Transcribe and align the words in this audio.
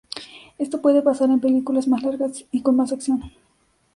Esto 0.57 0.81
puede 0.81 1.03
pasar 1.03 1.29
en 1.29 1.39
películas 1.39 1.87
más 1.87 2.01
largas 2.01 2.43
y 2.49 2.63
con 2.63 2.75
más 2.75 2.91
acción. 2.91 3.21